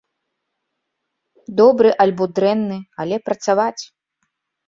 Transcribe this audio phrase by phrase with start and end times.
[1.59, 3.83] Добры альбо дрэнны, але працаваць.